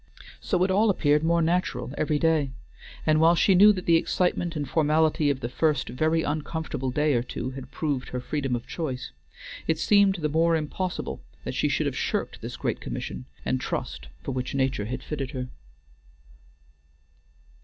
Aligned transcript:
So 0.39 0.63
it 0.63 0.71
all 0.71 0.89
appeared 0.89 1.23
more 1.23 1.43
natural 1.43 1.93
every 1.95 2.17
day, 2.17 2.49
and 3.05 3.21
while 3.21 3.35
she 3.35 3.53
knew 3.53 3.71
that 3.73 3.85
the 3.85 3.97
excitement 3.97 4.55
and 4.55 4.67
formality 4.67 5.29
of 5.29 5.41
the 5.41 5.47
first 5.47 5.89
very 5.89 6.23
uncomfortable 6.23 6.89
day 6.89 7.13
or 7.13 7.21
two 7.21 7.51
had 7.51 7.69
proved 7.69 8.09
her 8.09 8.19
freedom 8.19 8.55
of 8.55 8.65
choice, 8.65 9.11
it 9.67 9.77
seemed 9.77 10.15
the 10.15 10.27
more 10.27 10.55
impossible 10.55 11.21
that 11.43 11.53
she 11.53 11.69
should 11.69 11.85
have 11.85 11.95
shirked 11.95 12.41
this 12.41 12.57
great 12.57 12.81
commission 12.81 13.25
and 13.45 13.61
trust 13.61 14.07
for 14.23 14.31
which 14.31 14.55
nature 14.55 14.85
had 14.85 15.03
fitted 15.03 15.29
her. 15.33 15.49